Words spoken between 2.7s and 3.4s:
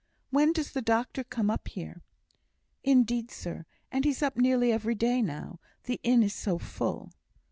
"Indeed,